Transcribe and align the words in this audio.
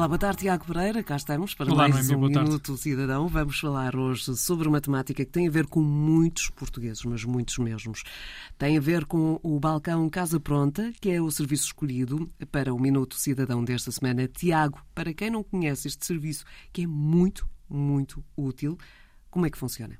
Olá, 0.00 0.08
boa 0.08 0.18
tarde, 0.18 0.38
Tiago 0.38 0.64
Pereira. 0.64 1.02
Cá 1.02 1.16
estamos 1.16 1.54
para 1.54 1.70
Olá, 1.70 1.86
mais 1.86 2.08
Noemi, 2.08 2.38
um 2.38 2.42
Minuto 2.42 2.74
Cidadão. 2.78 3.28
Vamos 3.28 3.60
falar 3.60 3.94
hoje 3.94 4.34
sobre 4.34 4.66
uma 4.66 4.80
temática 4.80 5.22
que 5.22 5.30
tem 5.30 5.46
a 5.46 5.50
ver 5.50 5.66
com 5.66 5.82
muitos 5.82 6.48
portugueses, 6.48 7.04
mas 7.04 7.22
muitos 7.22 7.58
mesmos. 7.58 8.02
Tem 8.56 8.78
a 8.78 8.80
ver 8.80 9.04
com 9.04 9.38
o 9.42 9.60
balcão 9.60 10.08
Casa 10.08 10.40
Pronta, 10.40 10.90
que 11.02 11.10
é 11.10 11.20
o 11.20 11.30
serviço 11.30 11.66
escolhido 11.66 12.32
para 12.50 12.72
o 12.72 12.80
Minuto 12.80 13.14
Cidadão 13.14 13.62
desta 13.62 13.92
semana. 13.92 14.26
Tiago, 14.26 14.80
para 14.94 15.12
quem 15.12 15.28
não 15.28 15.44
conhece 15.44 15.88
este 15.88 16.06
serviço, 16.06 16.46
que 16.72 16.84
é 16.84 16.86
muito, 16.86 17.46
muito 17.68 18.24
útil, 18.34 18.78
como 19.30 19.44
é 19.44 19.50
que 19.50 19.58
funciona? 19.58 19.98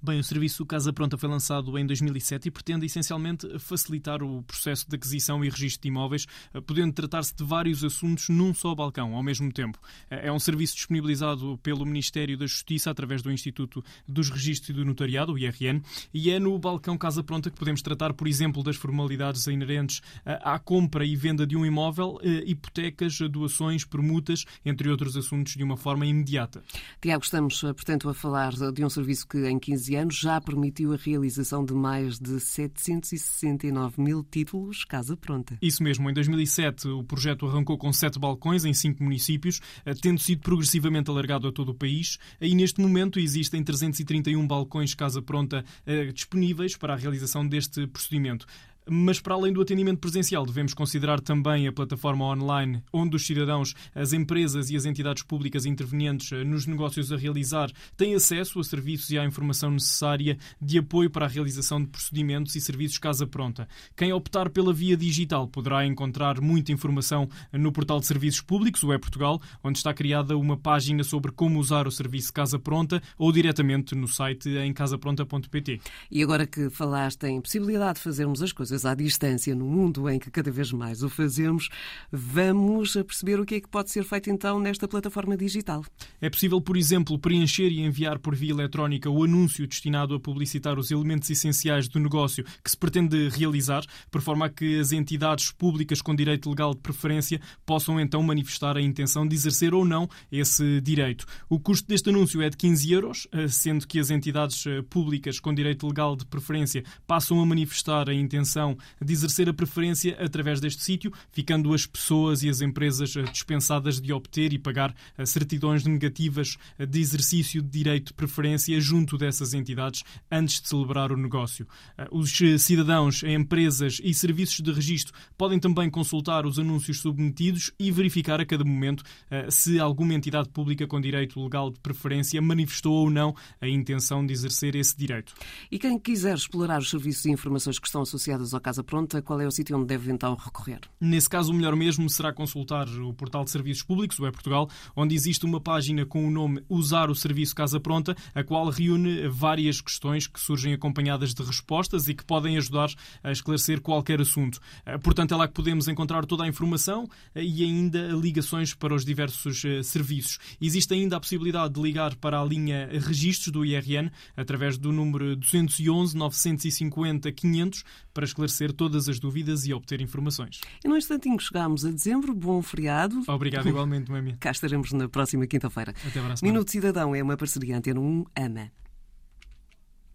Bem, 0.00 0.20
o 0.20 0.22
serviço 0.22 0.64
Casa 0.64 0.92
Pronta 0.92 1.18
foi 1.18 1.28
lançado 1.28 1.76
em 1.76 1.84
2007 1.84 2.46
e 2.46 2.50
pretende 2.52 2.86
essencialmente 2.86 3.58
facilitar 3.58 4.22
o 4.22 4.44
processo 4.44 4.88
de 4.88 4.94
aquisição 4.94 5.44
e 5.44 5.48
registro 5.48 5.82
de 5.82 5.88
imóveis, 5.88 6.24
eh, 6.54 6.60
podendo 6.60 6.92
tratar-se 6.92 7.34
de 7.34 7.42
vários 7.42 7.82
assuntos 7.82 8.28
num 8.28 8.54
só 8.54 8.76
balcão 8.76 9.16
ao 9.16 9.24
mesmo 9.24 9.52
tempo. 9.52 9.76
Eh, 10.08 10.28
é 10.28 10.32
um 10.32 10.38
serviço 10.38 10.76
disponibilizado 10.76 11.58
pelo 11.64 11.84
Ministério 11.84 12.38
da 12.38 12.46
Justiça 12.46 12.92
através 12.92 13.22
do 13.22 13.32
Instituto 13.32 13.84
dos 14.06 14.30
Registros 14.30 14.70
e 14.70 14.72
do 14.72 14.84
Notariado, 14.84 15.32
o 15.32 15.38
IRN, 15.38 15.82
e 16.14 16.30
é 16.30 16.38
no 16.38 16.56
balcão 16.60 16.96
Casa 16.96 17.24
Pronta 17.24 17.50
que 17.50 17.58
podemos 17.58 17.82
tratar, 17.82 18.12
por 18.12 18.28
exemplo, 18.28 18.62
das 18.62 18.76
formalidades 18.76 19.48
inerentes 19.48 20.00
eh, 20.24 20.38
à 20.44 20.60
compra 20.60 21.04
e 21.04 21.16
venda 21.16 21.44
de 21.44 21.56
um 21.56 21.66
imóvel, 21.66 22.20
hipotecas, 22.46 23.18
doações, 23.18 23.84
permutas, 23.84 24.44
entre 24.64 24.88
outros 24.88 25.16
assuntos, 25.16 25.56
de 25.56 25.64
uma 25.64 25.76
forma 25.76 26.06
imediata. 26.06 26.62
Tiago, 27.00 27.24
estamos, 27.24 27.60
portanto, 27.60 28.08
a 28.08 28.14
falar 28.14 28.52
de 28.72 28.84
um 28.84 28.88
serviço 28.88 29.26
que 29.26 29.48
em 29.48 29.57
15 29.58 29.96
anos 29.96 30.18
já 30.18 30.40
permitiu 30.40 30.92
a 30.92 30.96
realização 30.96 31.64
de 31.64 31.74
mais 31.74 32.18
de 32.18 32.40
769 32.40 34.00
mil 34.00 34.22
títulos 34.22 34.84
Casa 34.84 35.16
Pronta. 35.16 35.58
Isso 35.60 35.82
mesmo. 35.82 36.08
Em 36.08 36.14
2007, 36.14 36.88
o 36.88 37.04
projeto 37.04 37.46
arrancou 37.46 37.76
com 37.76 37.92
sete 37.92 38.18
balcões 38.18 38.64
em 38.64 38.72
cinco 38.72 39.02
municípios, 39.02 39.60
eh, 39.84 39.94
tendo 39.94 40.20
sido 40.20 40.40
progressivamente 40.40 41.10
alargado 41.10 41.48
a 41.48 41.52
todo 41.52 41.70
o 41.70 41.74
país. 41.74 42.18
E 42.40 42.54
neste 42.54 42.80
momento 42.80 43.18
existem 43.18 43.62
331 43.62 44.46
balcões 44.46 44.94
Casa 44.94 45.22
Pronta 45.22 45.64
eh, 45.86 46.12
disponíveis 46.12 46.76
para 46.76 46.94
a 46.94 46.96
realização 46.96 47.46
deste 47.46 47.86
procedimento. 47.86 48.46
Mas 48.90 49.20
para 49.20 49.34
além 49.34 49.52
do 49.52 49.60
atendimento 49.60 49.98
presencial, 49.98 50.46
devemos 50.46 50.72
considerar 50.72 51.20
também 51.20 51.66
a 51.66 51.72
plataforma 51.72 52.24
online 52.24 52.82
onde 52.92 53.16
os 53.16 53.26
cidadãos, 53.26 53.74
as 53.94 54.12
empresas 54.12 54.70
e 54.70 54.76
as 54.76 54.84
entidades 54.84 55.22
públicas 55.22 55.66
intervenientes 55.66 56.32
eh, 56.32 56.42
nos 56.44 56.66
negócios 56.66 57.12
a 57.12 57.16
realizar 57.16 57.70
têm 57.96 58.14
acesso 58.14 58.58
a 58.58 58.64
serviços 58.64 59.10
e 59.10 59.18
à 59.18 59.24
informação 59.24 59.70
necessária 59.70 60.38
de 60.60 60.78
apoio 60.78 61.10
para 61.10 61.26
a 61.26 61.28
realização 61.28 61.80
de 61.82 61.88
procedimentos 61.88 62.56
e 62.56 62.60
serviços 62.60 62.98
casa 62.98 63.26
pronta. 63.26 63.68
Quem 63.96 64.12
optar 64.12 64.48
pela 64.48 64.72
via 64.72 64.96
digital 64.96 65.46
poderá 65.46 65.84
encontrar 65.84 66.40
muita 66.40 66.72
informação 66.72 67.28
no 67.52 67.70
portal 67.72 68.00
de 68.00 68.06
serviços 68.06 68.40
públicos, 68.40 68.82
o 68.82 68.92
E-Portugal, 68.92 69.40
onde 69.62 69.78
está 69.78 69.92
criada 69.92 70.36
uma 70.36 70.56
página 70.56 71.04
sobre 71.04 71.30
como 71.32 71.58
usar 71.58 71.86
o 71.86 71.90
serviço 71.90 72.32
Casa 72.32 72.58
Pronta 72.58 73.02
ou 73.18 73.30
diretamente 73.30 73.94
no 73.94 74.08
site 74.08 74.48
em 74.48 74.72
casapronta.pt. 74.72 75.80
E 76.10 76.22
agora 76.22 76.46
que 76.46 76.70
falaste 76.70 77.24
em 77.24 77.40
possibilidade 77.40 77.96
de 77.96 78.04
fazermos 78.04 78.42
as 78.42 78.52
coisas 78.52 78.77
à 78.84 78.94
distância, 78.94 79.54
no 79.54 79.64
mundo 79.64 80.08
em 80.08 80.18
que 80.18 80.30
cada 80.30 80.50
vez 80.50 80.72
mais 80.72 81.02
o 81.02 81.08
fazemos, 81.08 81.68
vamos 82.10 82.92
perceber 82.92 83.40
o 83.40 83.46
que 83.46 83.56
é 83.56 83.60
que 83.60 83.68
pode 83.68 83.90
ser 83.90 84.04
feito 84.04 84.30
então 84.30 84.58
nesta 84.60 84.86
plataforma 84.86 85.36
digital. 85.36 85.84
É 86.20 86.28
possível, 86.28 86.60
por 86.60 86.76
exemplo, 86.76 87.18
preencher 87.18 87.68
e 87.68 87.80
enviar 87.80 88.18
por 88.18 88.34
via 88.34 88.50
eletrónica 88.50 89.10
o 89.10 89.24
anúncio 89.24 89.66
destinado 89.66 90.14
a 90.14 90.20
publicitar 90.20 90.78
os 90.78 90.90
elementos 90.90 91.30
essenciais 91.30 91.88
do 91.88 91.98
negócio 91.98 92.44
que 92.62 92.70
se 92.70 92.76
pretende 92.76 93.28
realizar, 93.28 93.84
por 94.10 94.20
forma 94.20 94.46
a 94.46 94.50
que 94.50 94.78
as 94.78 94.92
entidades 94.92 95.50
públicas 95.50 96.00
com 96.00 96.14
direito 96.14 96.48
legal 96.48 96.74
de 96.74 96.80
preferência 96.80 97.40
possam 97.64 98.00
então 98.00 98.22
manifestar 98.22 98.76
a 98.76 98.82
intenção 98.82 99.26
de 99.26 99.34
exercer 99.34 99.74
ou 99.74 99.84
não 99.84 100.08
esse 100.30 100.80
direito. 100.80 101.24
O 101.48 101.58
custo 101.58 101.88
deste 101.88 102.10
anúncio 102.10 102.42
é 102.42 102.50
de 102.50 102.56
15 102.56 102.92
euros, 102.92 103.28
eh, 103.32 103.48
sendo 103.48 103.86
que 103.86 103.98
as 103.98 104.10
entidades 104.10 104.66
eh, 104.66 104.82
públicas 104.82 105.40
com 105.40 105.54
direito 105.54 105.86
legal 105.86 106.16
de 106.16 106.24
preferência 106.26 106.84
passam 107.06 107.40
a 107.40 107.46
manifestar 107.46 108.08
a 108.08 108.14
intenção 108.14 108.67
de 109.02 109.12
exercer 109.12 109.48
a 109.48 109.54
preferência 109.54 110.16
através 110.20 110.60
deste 110.60 110.82
sítio, 110.82 111.12
ficando 111.30 111.72
as 111.72 111.86
pessoas 111.86 112.42
e 112.42 112.48
as 112.48 112.60
empresas 112.60 113.14
eh, 113.16 113.22
dispensadas 113.22 114.00
de 114.00 114.12
obter 114.12 114.52
e 114.52 114.58
pagar 114.58 114.94
eh, 115.16 115.26
certidões 115.26 115.84
negativas 115.84 116.56
eh, 116.78 116.86
de 116.86 117.00
exercício 117.00 117.62
de 117.62 117.68
direito 117.68 118.08
de 118.08 118.14
preferência 118.14 118.80
junto 118.80 119.16
dessas 119.16 119.54
entidades 119.54 120.02
antes 120.30 120.60
de 120.60 120.68
celebrar 120.68 121.12
o 121.12 121.16
negócio. 121.16 121.66
Os 122.10 122.36
cidadãos, 122.58 123.22
empresas 123.22 124.00
e 124.02 124.12
serviços 124.14 124.60
de 124.60 124.72
registro 124.72 125.12
podem 125.36 125.58
também 125.58 125.90
consultar 125.90 126.46
os 126.46 126.58
anúncios 126.58 127.00
submetidos 127.00 127.72
e 127.78 127.90
verificar 127.90 128.40
a 128.40 128.46
cada 128.46 128.64
momento 128.64 129.02
se 129.50 129.78
alguma 129.78 130.14
entidade 130.14 130.48
pública 130.48 130.86
com 130.86 131.00
direito 131.00 131.42
legal 131.42 131.70
de 131.70 131.80
preferência 131.80 132.40
manifestou 132.40 132.94
ou 132.94 133.10
não 133.10 133.34
a 133.60 133.68
intenção 133.68 134.24
de 134.24 134.32
exercer 134.32 134.74
esse 134.74 134.96
direito. 134.96 135.34
E 135.70 135.78
quem 135.78 135.98
quiser 135.98 136.34
explorar 136.34 136.80
os 136.80 136.90
serviços 136.90 137.24
e 137.24 137.30
informações 137.30 137.78
que 137.78 137.86
estão 137.86 138.02
associados 138.02 138.54
ao 138.54 138.57
Casa 138.60 138.82
Pronta, 138.82 139.22
qual 139.22 139.40
é 139.40 139.46
o 139.46 139.50
sítio 139.50 139.76
onde 139.76 139.86
deve 139.86 140.10
então 140.10 140.34
recorrer? 140.34 140.80
Nesse 141.00 141.28
caso, 141.28 141.52
o 141.52 141.54
melhor 141.54 141.76
mesmo 141.76 142.08
será 142.08 142.32
consultar 142.32 142.88
o 142.88 143.12
portal 143.12 143.44
de 143.44 143.50
serviços 143.50 143.82
públicos, 143.82 144.18
o 144.18 144.26
E-Portugal, 144.26 144.68
onde 144.96 145.14
existe 145.14 145.44
uma 145.44 145.60
página 145.60 146.04
com 146.04 146.26
o 146.26 146.30
nome 146.30 146.62
Usar 146.68 147.10
o 147.10 147.14
Serviço 147.14 147.54
Casa 147.54 147.78
Pronta, 147.78 148.16
a 148.34 148.42
qual 148.42 148.68
reúne 148.68 149.28
várias 149.28 149.80
questões 149.80 150.26
que 150.26 150.40
surgem 150.40 150.72
acompanhadas 150.72 151.34
de 151.34 151.42
respostas 151.42 152.08
e 152.08 152.14
que 152.14 152.24
podem 152.24 152.56
ajudar 152.56 152.88
a 153.22 153.30
esclarecer 153.30 153.80
qualquer 153.80 154.20
assunto. 154.20 154.58
Eh, 154.84 154.98
portanto, 154.98 155.34
é 155.34 155.36
lá 155.36 155.46
que 155.46 155.54
podemos 155.54 155.88
encontrar 155.88 156.24
toda 156.26 156.44
a 156.44 156.48
informação 156.48 157.08
eh, 157.34 157.42
e 157.42 157.64
ainda 157.64 158.08
ligações 158.08 158.74
para 158.74 158.94
os 158.94 159.04
diversos 159.04 159.64
eh, 159.64 159.82
serviços. 159.82 160.38
Existe 160.60 160.94
ainda 160.94 161.16
a 161.16 161.20
possibilidade 161.20 161.74
de 161.74 161.80
ligar 161.80 162.14
para 162.16 162.40
a 162.40 162.44
linha 162.44 162.88
Registros 162.92 163.52
do 163.52 163.64
IRN 163.64 164.10
através 164.36 164.78
do 164.78 164.92
número 164.92 165.36
211 165.36 166.16
950 166.16 167.30
500 167.32 167.84
para 168.12 168.24
esclarecer 168.24 168.37
esclarecer 168.38 168.72
todas 168.72 169.08
as 169.08 169.18
dúvidas 169.18 169.66
e 169.66 169.74
obter 169.74 170.00
informações. 170.00 170.60
E 170.84 170.88
no 170.88 170.96
instantinho 170.96 171.38
chegámos 171.40 171.84
a 171.84 171.90
dezembro. 171.90 172.34
Bom 172.34 172.62
feriado. 172.62 173.22
Obrigado 173.26 173.68
igualmente, 173.68 174.10
Mami. 174.12 174.36
Cá 174.38 174.52
estaremos 174.52 174.92
na 174.92 175.08
próxima 175.08 175.46
quinta-feira. 175.46 175.92
Até 176.06 176.20
a 176.20 176.24
próxima. 176.24 176.50
Minuto 176.50 176.70
Cidadão 176.70 177.14
é 177.14 177.22
uma 177.22 177.36
parceria 177.36 177.76
Antena 177.76 178.00
1 178.00 178.24
AMA. 178.36 178.70